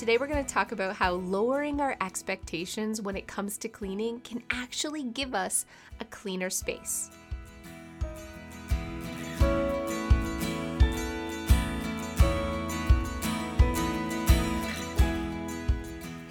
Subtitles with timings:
[0.00, 4.18] today we're going to talk about how lowering our expectations when it comes to cleaning
[4.20, 5.66] can actually give us
[6.00, 7.10] a cleaner space.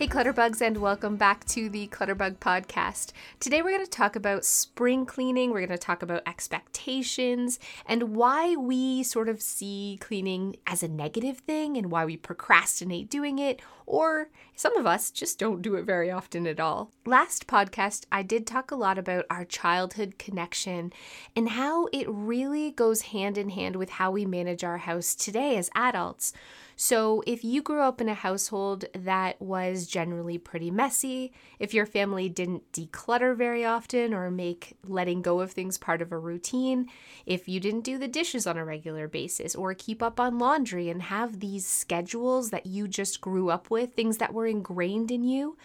[0.09, 3.11] Clutterbugs, and welcome back to the Clutterbug Podcast.
[3.39, 5.51] Today, we're going to talk about spring cleaning.
[5.51, 10.87] We're going to talk about expectations and why we sort of see cleaning as a
[10.87, 15.75] negative thing and why we procrastinate doing it, or some of us just don't do
[15.75, 16.91] it very often at all.
[17.05, 20.91] Last podcast, I did talk a lot about our childhood connection
[21.35, 25.55] and how it really goes hand in hand with how we manage our house today
[25.55, 26.33] as adults.
[26.81, 31.85] So, if you grew up in a household that was generally pretty messy, if your
[31.85, 36.87] family didn't declutter very often or make letting go of things part of a routine,
[37.25, 40.87] if you didn't do the dishes on a regular basis or keep up on laundry
[40.87, 45.25] and have these schedules that you just grew up with, things that were ingrained in
[45.25, 45.57] you,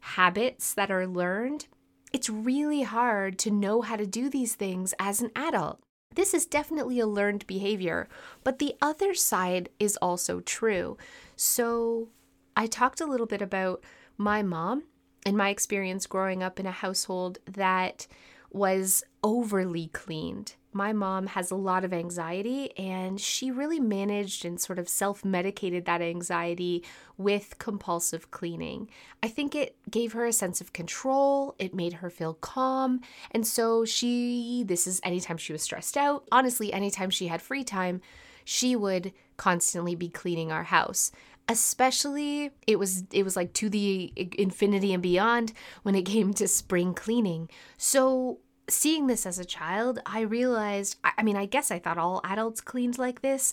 [0.00, 1.66] habits that are learned,
[2.10, 5.78] it's really hard to know how to do these things as an adult.
[6.18, 8.08] This is definitely a learned behavior,
[8.42, 10.96] but the other side is also true.
[11.36, 12.08] So,
[12.56, 13.84] I talked a little bit about
[14.16, 14.82] my mom
[15.24, 18.08] and my experience growing up in a household that
[18.50, 24.60] was overly cleaned my mom has a lot of anxiety and she really managed and
[24.60, 26.84] sort of self medicated that anxiety
[27.16, 28.88] with compulsive cleaning.
[29.22, 33.00] I think it gave her a sense of control, it made her feel calm.
[33.30, 37.64] And so she, this is anytime she was stressed out, honestly, anytime she had free
[37.64, 38.00] time,
[38.44, 41.12] she would constantly be cleaning our house
[41.48, 46.46] especially it was it was like to the infinity and beyond when it came to
[46.46, 48.38] spring cleaning so
[48.68, 52.60] seeing this as a child, I realized I mean, I guess I thought all adults
[52.60, 53.52] cleaned like this.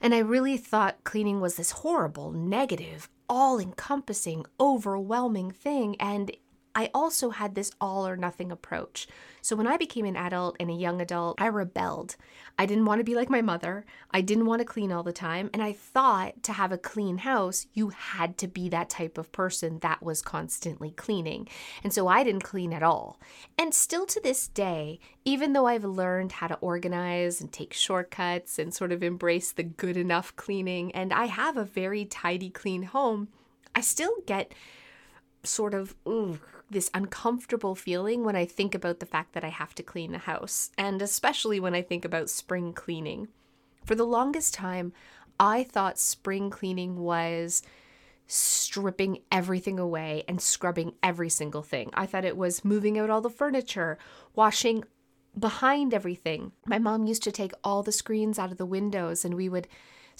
[0.00, 5.96] And I really thought cleaning was this horrible, negative, all encompassing, overwhelming thing.
[5.98, 6.30] And
[6.78, 9.08] I also had this all or nothing approach.
[9.42, 12.14] So when I became an adult and a young adult, I rebelled.
[12.56, 13.84] I didn't want to be like my mother.
[14.12, 15.50] I didn't want to clean all the time.
[15.52, 19.32] And I thought to have a clean house, you had to be that type of
[19.32, 21.48] person that was constantly cleaning.
[21.82, 23.18] And so I didn't clean at all.
[23.58, 28.56] And still to this day, even though I've learned how to organize and take shortcuts
[28.56, 32.84] and sort of embrace the good enough cleaning, and I have a very tidy, clean
[32.84, 33.30] home,
[33.74, 34.54] I still get
[35.42, 36.38] sort of ooh,
[36.70, 40.18] this uncomfortable feeling when I think about the fact that I have to clean the
[40.18, 43.28] house, and especially when I think about spring cleaning.
[43.84, 44.92] For the longest time,
[45.40, 47.62] I thought spring cleaning was
[48.26, 51.90] stripping everything away and scrubbing every single thing.
[51.94, 53.98] I thought it was moving out all the furniture,
[54.34, 54.84] washing
[55.38, 56.52] behind everything.
[56.66, 59.68] My mom used to take all the screens out of the windows and we would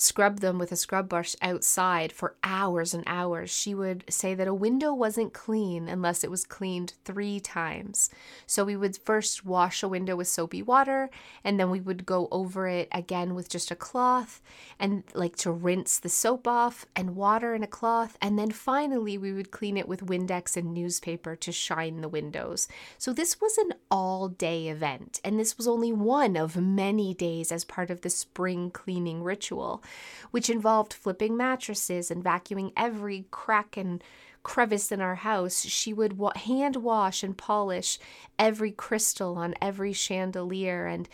[0.00, 3.50] scrub them with a scrub brush outside for hours and hours.
[3.50, 8.08] She would say that a window wasn't clean unless it was cleaned three times.
[8.46, 11.10] So we would first wash a window with soapy water,
[11.42, 14.40] and then we would go over it again with just a cloth
[14.78, 18.16] and like to rinse the soap off and water in a cloth.
[18.22, 22.68] And then finally, we would clean it with Windex and newspaper to shine the windows.
[22.98, 27.50] So this was an all day event, and this was only one of many days
[27.50, 29.82] as part of the spring cleaning ritual
[30.30, 34.02] which involved flipping mattresses and vacuuming every crack and
[34.42, 35.64] crevice in our house.
[35.64, 37.98] She would wa- hand wash and polish
[38.38, 41.08] every crystal on every chandelier and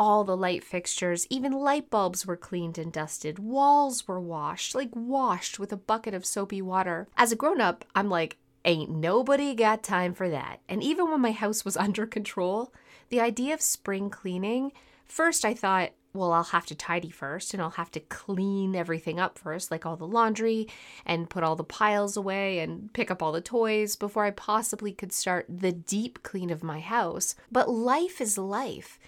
[0.00, 3.38] all the light fixtures, even light bulbs were cleaned and dusted.
[3.38, 7.06] Walls were washed, like washed with a bucket of soapy water.
[7.18, 10.60] As a grown up, I'm like, ain't nobody got time for that.
[10.70, 12.72] And even when my house was under control,
[13.10, 14.72] the idea of spring cleaning,
[15.04, 19.20] first I thought, well, I'll have to tidy first and I'll have to clean everything
[19.20, 20.66] up first, like all the laundry
[21.06, 24.92] and put all the piles away and pick up all the toys before I possibly
[24.92, 27.36] could start the deep clean of my house.
[27.52, 28.98] But life is life.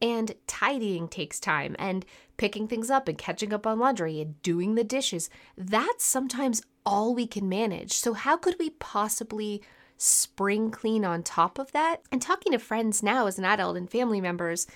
[0.00, 2.06] And tidying takes time, and
[2.36, 5.28] picking things up and catching up on laundry and doing the dishes.
[5.56, 7.92] That's sometimes all we can manage.
[7.92, 9.60] So, how could we possibly
[9.96, 12.02] spring clean on top of that?
[12.10, 14.68] And talking to friends now as an adult and family members,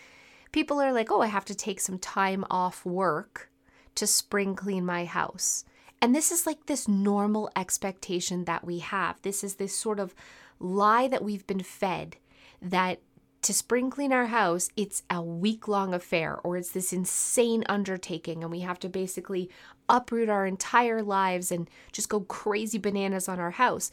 [0.52, 3.50] people are like, oh, I have to take some time off work
[3.94, 5.64] to spring clean my house.
[6.00, 9.20] And this is like this normal expectation that we have.
[9.22, 10.14] This is this sort of
[10.58, 12.16] lie that we've been fed
[12.60, 13.00] that
[13.43, 18.43] to spring clean our house, it's a week long affair or it's this insane undertaking,
[18.43, 19.50] and we have to basically
[19.88, 23.90] uproot our entire lives and just go crazy bananas on our house.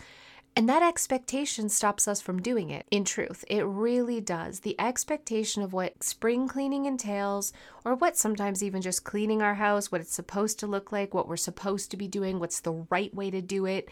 [0.55, 2.85] And that expectation stops us from doing it.
[2.91, 4.59] In truth, it really does.
[4.59, 7.53] The expectation of what spring cleaning entails,
[7.85, 11.29] or what sometimes even just cleaning our house, what it's supposed to look like, what
[11.29, 13.89] we're supposed to be doing, what's the right way to do it,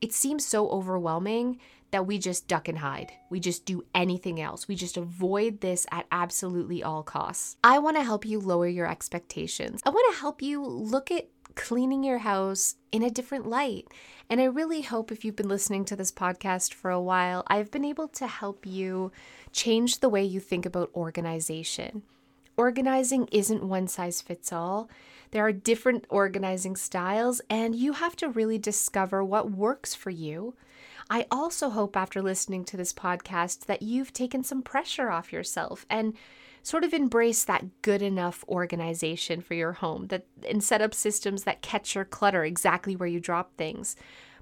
[0.00, 1.58] it seems so overwhelming
[1.90, 3.12] that we just duck and hide.
[3.30, 4.66] We just do anything else.
[4.66, 7.56] We just avoid this at absolutely all costs.
[7.62, 9.80] I want to help you lower your expectations.
[9.86, 13.86] I want to help you look at cleaning your house in a different light.
[14.30, 17.70] And I really hope if you've been listening to this podcast for a while, I've
[17.70, 19.12] been able to help you
[19.52, 22.02] change the way you think about organization.
[22.56, 24.88] Organizing isn't one size fits all.
[25.32, 30.54] There are different organizing styles, and you have to really discover what works for you.
[31.10, 35.84] I also hope after listening to this podcast that you've taken some pressure off yourself
[35.90, 36.14] and
[36.64, 41.44] sort of embrace that good enough organization for your home that and set up systems
[41.44, 43.94] that catch your clutter exactly where you drop things.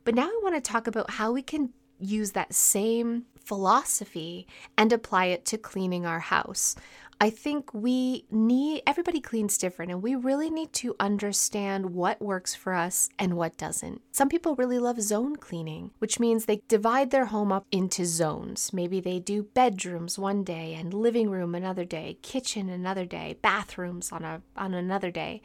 [0.05, 4.47] But now I want to talk about how we can use that same philosophy
[4.79, 6.77] and apply it to cleaning our house.
[7.23, 12.53] I think we need, everybody cleans different, and we really need to understand what works
[12.53, 14.03] for us and what doesn't.
[14.11, 18.73] Some people really love zone cleaning, which means they divide their home up into zones.
[18.73, 24.11] Maybe they do bedrooms one day and living room another day, kitchen another day, bathrooms
[24.11, 25.43] on, a, on another day.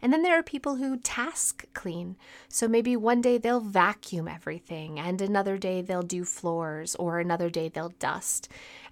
[0.00, 2.16] And then there are people who task clean.
[2.48, 7.50] So maybe one day they'll vacuum everything, and another day they'll do floors, or another
[7.50, 8.48] day they'll dust.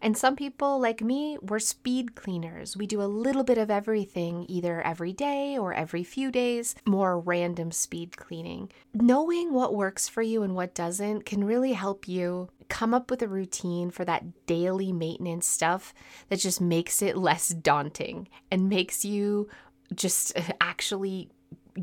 [0.07, 2.77] And some people, like me, we're speed cleaners.
[2.77, 7.19] We do a little bit of everything, either every day or every few days, more
[7.19, 8.71] random speed cleaning.
[8.95, 13.21] Knowing what works for you and what doesn't can really help you come up with
[13.21, 15.93] a routine for that daily maintenance stuff
[16.29, 19.49] that just makes it less daunting and makes you
[19.93, 21.31] just actually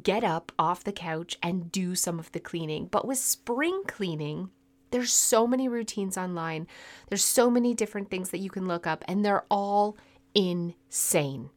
[0.02, 2.86] get up off the couch and do some of the cleaning.
[2.86, 4.50] But with spring cleaning,
[4.94, 6.68] there's so many routines online.
[7.10, 9.98] There's so many different things that you can look up, and they're all
[10.36, 11.50] insane.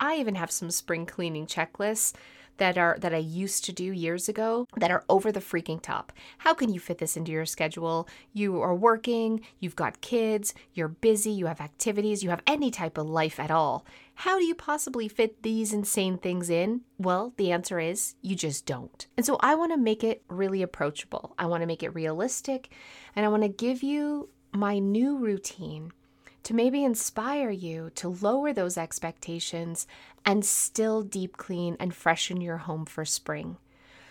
[0.00, 2.14] I even have some spring cleaning checklists
[2.56, 6.12] that are that I used to do years ago that are over the freaking top.
[6.38, 8.08] How can you fit this into your schedule?
[8.32, 12.96] You are working, you've got kids, you're busy, you have activities, you have any type
[12.96, 13.84] of life at all.
[14.22, 16.80] How do you possibly fit these insane things in?
[16.98, 19.06] Well, the answer is you just don't.
[19.16, 21.36] And so I want to make it really approachable.
[21.38, 22.72] I want to make it realistic,
[23.14, 25.92] and I want to give you my new routine
[26.42, 29.86] to maybe inspire you to lower those expectations
[30.24, 33.56] and still deep clean and freshen your home for spring.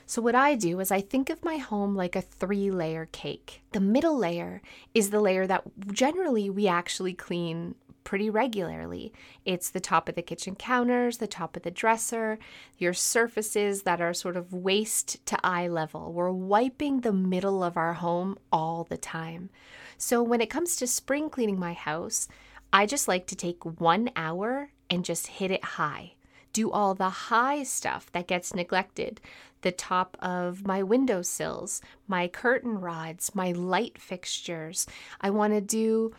[0.06, 3.62] So, what I do is I think of my home like a three layer cake.
[3.74, 4.62] The middle layer
[4.94, 7.76] is the layer that generally we actually clean
[8.08, 9.12] pretty regularly.
[9.44, 12.40] It's the top of the kitchen counters, the top of the dresser,
[12.78, 16.14] your surfaces that are sort of waist to eye level.
[16.14, 19.50] We're wiping the middle of our home all the time.
[19.98, 22.30] So when it comes to spring cleaning my house,
[22.72, 26.14] I just like to take one hour and just hit it high.
[26.54, 29.20] Do all the high stuff that gets neglected
[29.64, 34.88] the top of my windowsills, my curtain rods, my light fixtures.
[35.20, 36.14] I want to do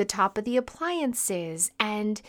[0.00, 2.22] the top of the appliances and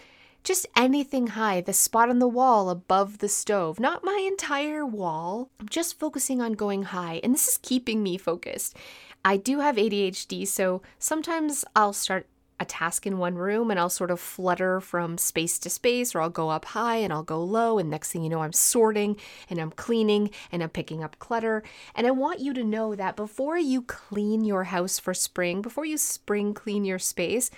[0.43, 5.49] just anything high, the spot on the wall above the stove, not my entire wall.
[5.57, 8.75] I'm just focusing on going high, and this is keeping me focused.
[9.23, 12.27] I do have ADHD, so sometimes I'll start
[12.61, 16.21] a task in one room and I'll sort of flutter from space to space, or
[16.21, 17.79] I'll go up high and I'll go low.
[17.79, 19.17] And next thing you know, I'm sorting
[19.49, 21.63] and I'm cleaning and I'm picking up clutter.
[21.95, 25.85] And I want you to know that before you clean your house for spring, before
[25.85, 27.49] you spring clean your space,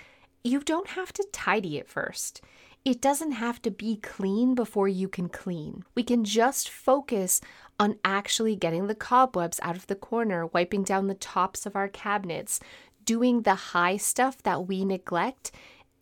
[0.44, 2.42] you don't have to tidy it first.
[2.84, 5.84] It doesn't have to be clean before you can clean.
[5.94, 7.40] We can just focus
[7.80, 11.88] on actually getting the cobwebs out of the corner, wiping down the tops of our
[11.88, 12.60] cabinets,
[13.06, 15.50] doing the high stuff that we neglect,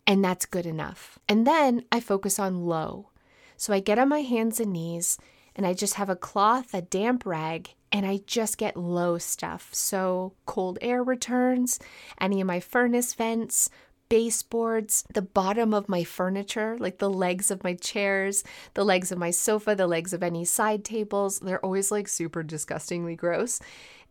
[0.09, 1.21] and that's good enough.
[1.29, 3.11] And then I focus on low.
[3.57, 5.19] So I get on my hands and knees
[5.55, 9.69] and I just have a cloth, a damp rag, and I just get low stuff.
[9.73, 11.79] So cold air returns,
[12.21, 13.69] any of my furnace vents,
[14.13, 19.17] baseboards, the bottom of my furniture, like the legs of my chairs, the legs of
[19.17, 21.39] my sofa, the legs of any side tables.
[21.39, 23.59] They're always like super disgustingly gross.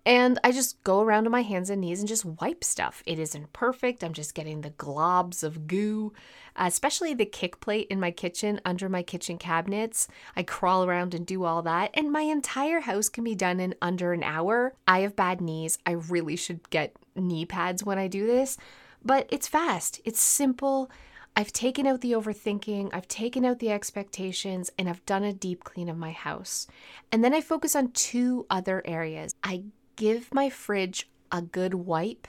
[0.03, 3.03] And I just go around on my hands and knees and just wipe stuff.
[3.05, 4.03] It isn't perfect.
[4.03, 6.13] I'm just getting the globs of goo,
[6.55, 10.07] especially the kick plate in my kitchen under my kitchen cabinets.
[10.35, 11.91] I crawl around and do all that.
[11.93, 14.73] And my entire house can be done in under an hour.
[14.87, 15.77] I have bad knees.
[15.85, 18.57] I really should get knee pads when I do this.
[19.03, 20.91] But it's fast, it's simple.
[21.35, 25.63] I've taken out the overthinking, I've taken out the expectations, and I've done a deep
[25.63, 26.67] clean of my house.
[27.11, 29.33] And then I focus on two other areas.
[29.43, 29.63] I
[29.95, 32.27] give my fridge a good wipe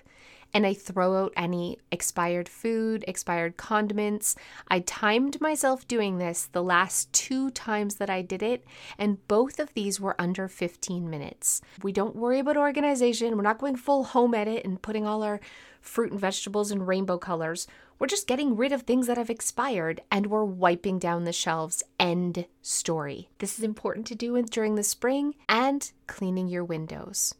[0.55, 4.37] and I throw out any expired food, expired condiments.
[4.69, 8.65] I timed myself doing this the last two times that I did it,
[8.99, 11.61] and both of these were under 15 minutes.
[11.83, 13.37] We don't worry about organization.
[13.37, 15.41] We're not going full home edit and putting all our
[15.83, 17.67] fruit and vegetables in rainbow colors.
[17.99, 21.83] We're just getting rid of things that have expired and we're wiping down the shelves.
[22.01, 23.29] End story.
[23.39, 27.35] This is important to do during the spring and cleaning your windows.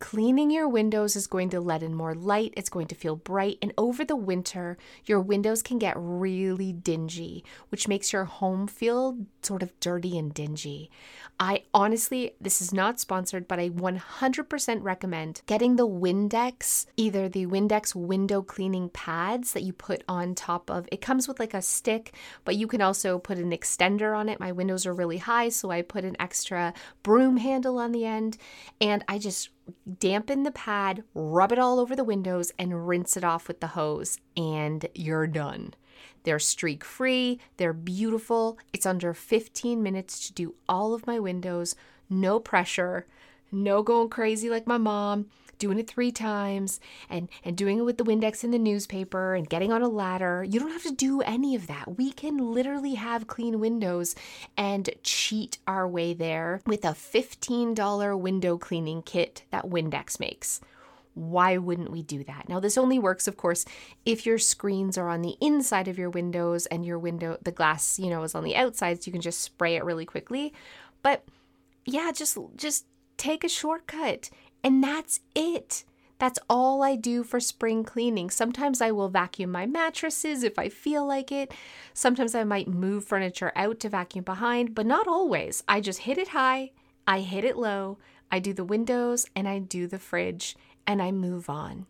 [0.00, 3.58] Cleaning your windows is going to let in more light, it's going to feel bright,
[3.60, 9.18] and over the winter, your windows can get really dingy, which makes your home feel
[9.42, 10.90] sort of dirty and dingy.
[11.38, 17.46] I honestly, this is not sponsored, but I 100% recommend getting the Windex, either the
[17.46, 20.88] Windex window cleaning pads that you put on top of.
[20.90, 22.14] It comes with like a stick,
[22.46, 24.40] but you can also put an extender on it.
[24.40, 28.38] My windows are really high, so I put an extra broom handle on the end,
[28.80, 29.50] and I just
[29.98, 33.68] dampen the pad, rub it all over the windows, and rinse it off with the
[33.68, 35.74] hose, and you're done.
[36.22, 38.58] They're streak free, they're beautiful.
[38.72, 41.74] It's under 15 minutes to do all of my windows,
[42.08, 43.06] no pressure,
[43.52, 45.26] no going crazy like my mom
[45.60, 49.48] doing it three times and and doing it with the Windex in the newspaper and
[49.48, 50.42] getting on a ladder.
[50.42, 51.96] You don't have to do any of that.
[51.96, 54.16] We can literally have clean windows
[54.56, 60.60] and cheat our way there with a $15 window cleaning kit that Windex makes.
[61.14, 62.48] Why wouldn't we do that?
[62.48, 63.64] Now, this only works, of course,
[64.06, 67.98] if your screens are on the inside of your windows and your window, the glass,
[67.98, 70.54] you know, is on the outside, so you can just spray it really quickly.
[71.02, 71.24] But
[71.84, 72.86] yeah, just just
[73.16, 74.30] take a shortcut
[74.62, 75.84] and that's it.
[76.18, 78.28] That's all I do for spring cleaning.
[78.28, 81.50] Sometimes I will vacuum my mattresses if I feel like it.
[81.94, 85.62] Sometimes I might move furniture out to vacuum behind, but not always.
[85.66, 86.72] I just hit it high,
[87.06, 87.96] I hit it low,
[88.30, 91.86] I do the windows, and I do the fridge, and I move on.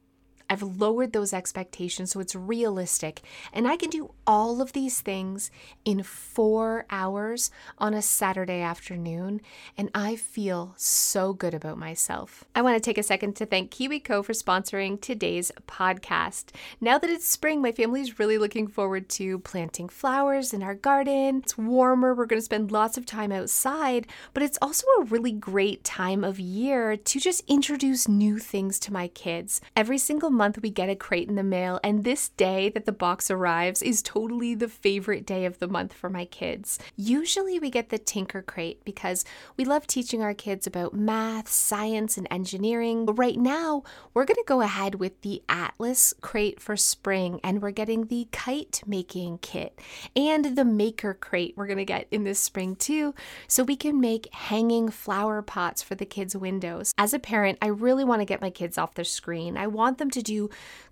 [0.50, 3.23] I've lowered those expectations so it's realistic.
[3.52, 5.50] And I can do all of these things
[5.85, 9.40] in four hours on a Saturday afternoon.
[9.78, 12.45] And I feel so good about myself.
[12.54, 16.47] I want to take a second to thank KiwiCo for sponsoring today's podcast.
[16.80, 21.42] Now that it's spring, my family's really looking forward to planting flowers in our garden.
[21.45, 22.12] It's warmer.
[22.12, 26.25] We're going to spend lots of time outside, but it's also a really great time
[26.25, 29.61] of year to just introduce new things to my kids.
[29.76, 32.92] Every single month we get a crate in the mail, and this day that the
[32.92, 36.78] box arrives is totally the favorite day of the month for my kids.
[36.97, 39.23] Usually we get the Tinker Crate because
[39.59, 43.04] we love teaching our kids about math, science, and engineering.
[43.04, 43.82] But right now,
[44.14, 48.26] we're going to go ahead with the Atlas Crate for spring, and we're getting the
[48.32, 49.78] kite making kit
[50.16, 53.14] and the Maker Crate we're going to get in this spring too,
[53.47, 56.94] so we can make hanging flower pots for the kids' windows.
[56.97, 59.59] As a parent, I really want to get my kids off their screen.
[59.59, 60.29] I want them to do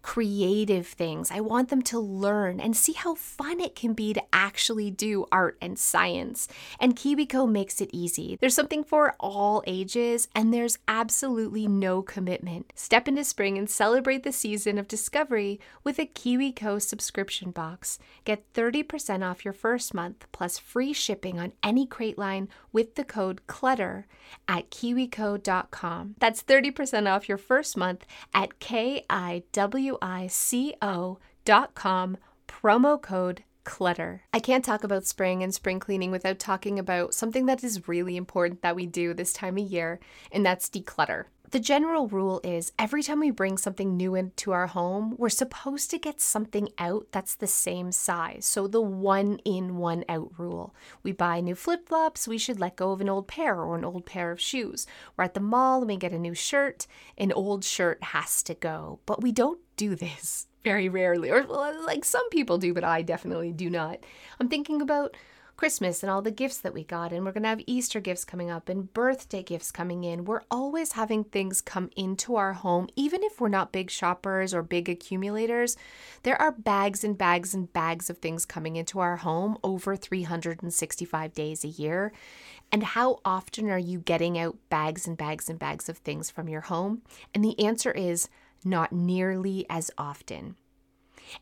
[0.02, 1.30] creative things.
[1.30, 5.26] I want them to learn and see how fun it can be to actually do
[5.30, 6.48] art and science.
[6.80, 8.38] And KiwiCo makes it easy.
[8.40, 12.72] There's something for all ages, and there's absolutely no commitment.
[12.74, 17.98] Step into spring and celebrate the season of discovery with a KiwiCo subscription box.
[18.24, 23.04] Get 30% off your first month plus free shipping on any crate line with the
[23.04, 24.06] code CLUTTER
[24.46, 26.14] at kiwico.com.
[26.18, 29.04] That's 30% off your first month at K
[31.74, 32.16] Com,
[32.46, 34.22] promo code clutter.
[34.32, 38.16] I can't talk about spring and spring cleaning without talking about something that is really
[38.16, 40.00] important that we do this time of year,
[40.32, 41.24] and that's declutter.
[41.50, 45.90] The general rule is every time we bring something new into our home, we're supposed
[45.90, 48.44] to get something out that's the same size.
[48.44, 50.74] So, the one in, one out rule.
[51.02, 53.84] We buy new flip flops, we should let go of an old pair or an
[53.86, 54.86] old pair of shoes.
[55.16, 56.86] We're at the mall and we get a new shirt,
[57.16, 58.98] an old shirt has to go.
[59.06, 63.52] But we don't do this very rarely, or like some people do, but I definitely
[63.52, 64.00] do not.
[64.38, 65.16] I'm thinking about
[65.58, 68.24] Christmas and all the gifts that we got, and we're going to have Easter gifts
[68.24, 70.24] coming up and birthday gifts coming in.
[70.24, 74.62] We're always having things come into our home, even if we're not big shoppers or
[74.62, 75.76] big accumulators.
[76.22, 81.34] There are bags and bags and bags of things coming into our home over 365
[81.34, 82.12] days a year.
[82.70, 86.48] And how often are you getting out bags and bags and bags of things from
[86.48, 87.02] your home?
[87.34, 88.28] And the answer is
[88.64, 90.54] not nearly as often.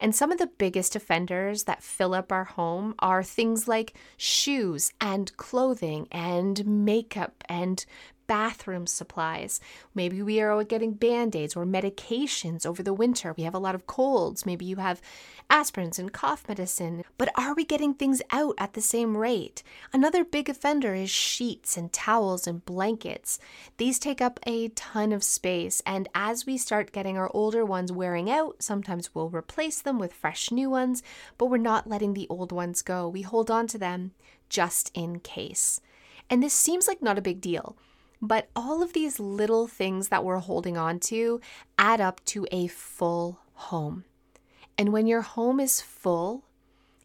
[0.01, 4.93] And some of the biggest offenders that fill up our home are things like shoes
[5.01, 7.85] and clothing and makeup and
[8.27, 9.61] bathroom supplies.
[9.95, 13.35] Maybe we are getting band aids or medications over the winter.
[13.37, 14.47] We have a lot of colds.
[14.47, 15.01] Maybe you have
[15.51, 17.05] aspirins and cough medicine.
[17.19, 19.63] But are we getting things out at the same rate?
[19.93, 23.39] Another big offender is sheets and towels and blankets.
[23.77, 27.93] These take up a ton of space, and as we start getting our older ones
[27.93, 31.03] wearing out, sometimes we'll replace them with fresh new ones,
[31.39, 33.09] but we're not letting the old ones go.
[33.09, 34.13] We hold on to them
[34.49, 35.81] just in case.
[36.29, 37.77] And this seems like not a big deal.
[38.21, 41.41] But all of these little things that we're holding on to
[41.79, 44.05] add up to a full home.
[44.79, 46.45] And when your home is full,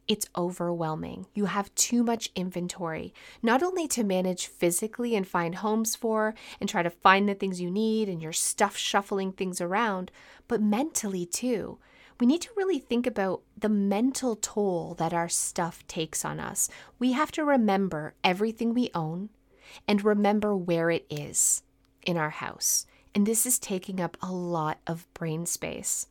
[0.08, 1.27] it's overwhelming.
[1.34, 6.68] You have too much inventory, not only to manage physically and find homes for and
[6.68, 10.12] try to find the things you need and your stuff shuffling things around,
[10.50, 11.77] but mentally too.
[12.20, 16.70] We need to really think about the mental toll that our stuff takes on us.
[17.00, 19.30] We have to remember everything we own
[19.88, 21.63] and remember where it is
[22.06, 22.86] in our house.
[23.13, 26.08] And this is taking up a lot of brain space.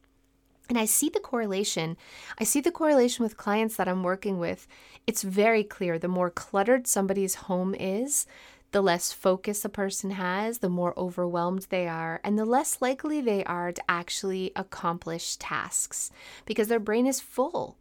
[0.68, 1.96] And I see the correlation.
[2.38, 4.68] I see the correlation with clients that I'm working with.
[5.06, 8.26] It's very clear the more cluttered somebody's home is,
[8.70, 13.20] the less focus a person has, the more overwhelmed they are, and the less likely
[13.20, 16.12] they are to actually accomplish tasks
[16.44, 17.76] because their brain is full.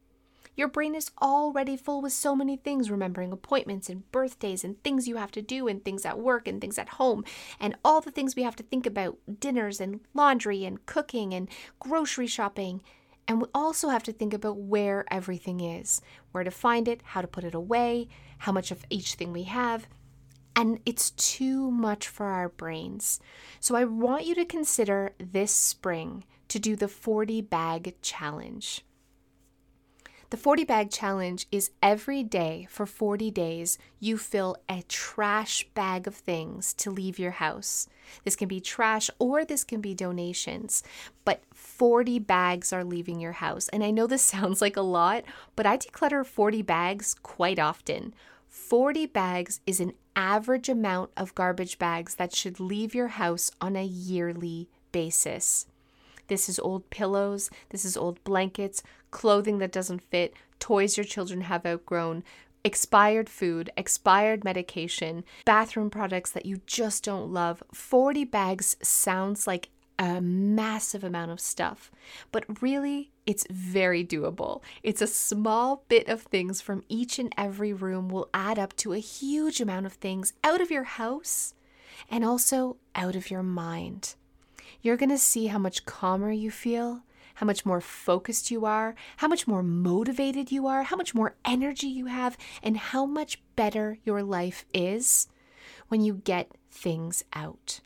[0.60, 5.08] Your brain is already full with so many things, remembering appointments and birthdays and things
[5.08, 7.24] you have to do and things at work and things at home
[7.62, 11.48] and all the things we have to think about dinners and laundry and cooking and
[11.80, 12.84] grocery shopping.
[13.26, 16.02] And we also have to think about where everything is,
[16.34, 19.44] where to find it, how to put it away, how much of each thing we
[19.44, 19.88] have.
[20.58, 23.22] And it's too much for our brains.
[23.62, 28.84] So I want you to consider this spring to do the 40 bag challenge.
[30.30, 36.06] The 40 bag challenge is every day for 40 days, you fill a trash bag
[36.06, 37.88] of things to leave your house.
[38.24, 40.84] This can be trash or this can be donations,
[41.26, 43.70] but 40 bags are leaving your house.
[43.70, 45.24] And I know this sounds like a lot,
[45.56, 48.14] but I declutter 40 bags quite often.
[48.48, 53.76] 40 bags is an average amount of garbage bags that should leave your house on
[53.76, 55.66] a yearly basis.
[56.30, 61.42] This is old pillows, this is old blankets, clothing that doesn't fit, toys your children
[61.42, 62.24] have outgrown,
[62.64, 67.64] expired food, expired medication, bathroom products that you just don't love.
[67.74, 71.92] 40 bags sounds like a massive amount of stuff,
[72.32, 74.62] but really, it's very doable.
[74.82, 78.94] It's a small bit of things from each and every room will add up to
[78.94, 81.54] a huge amount of things out of your house
[82.10, 84.16] and also out of your mind
[84.82, 87.02] you're going to see how much calmer you feel,
[87.40, 91.38] how much more focused you are, how much more motivated you are, how much more
[91.46, 95.30] energy you have, and how much better your life is
[95.88, 97.80] when you get things out.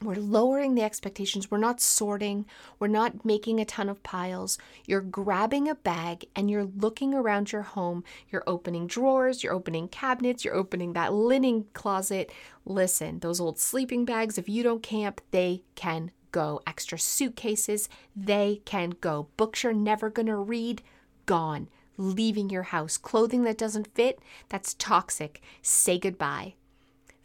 [0.00, 1.50] We're lowering the expectations.
[1.50, 2.46] We're not sorting.
[2.78, 4.56] We're not making a ton of piles.
[4.86, 8.04] You're grabbing a bag and you're looking around your home.
[8.30, 12.30] You're opening drawers, you're opening cabinets, you're opening that linen closet.
[12.64, 16.60] Listen, those old sleeping bags, if you don't camp, they can go.
[16.66, 19.28] Extra suitcases, they can go.
[19.36, 20.82] Books you're never going to read,
[21.26, 21.68] gone.
[21.96, 22.96] Leaving your house.
[22.96, 25.42] Clothing that doesn't fit, that's toxic.
[25.62, 26.54] Say goodbye.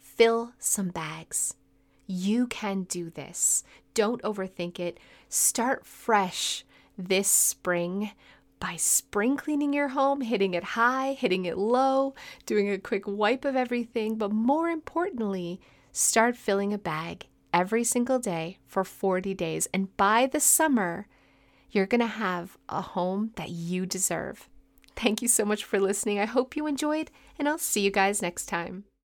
[0.00, 1.54] Fill some bags
[2.06, 3.64] you can do this.
[3.94, 4.98] Don't overthink it.
[5.28, 6.64] Start fresh
[6.96, 8.10] this spring
[8.60, 12.14] by spring cleaning your home, hitting it high, hitting it low,
[12.46, 15.60] doing a quick wipe of everything, but more importantly,
[15.92, 19.68] start filling a bag every single day for 40 days.
[19.72, 21.06] And by the summer,
[21.70, 24.50] you're going to have a home that you deserve.
[24.96, 26.18] Thank you so much for listening.
[26.18, 28.84] I hope you enjoyed, and I'll see you guys next time.